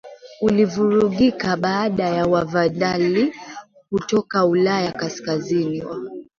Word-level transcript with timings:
ulivurugika 0.41 1.57
baada 1.57 2.09
ya 2.09 2.25
Wavandali 2.25 3.35
kutoka 3.89 4.45
Ulaya 4.45 4.91
Kaskazini 4.91 5.83